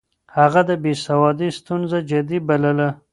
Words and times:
هغه 0.37 0.61
د 0.69 0.71
بې 0.83 0.93
سوادۍ 1.05 1.49
ستونزه 1.59 1.97
جدي 2.09 2.39
بلله. 2.47 2.89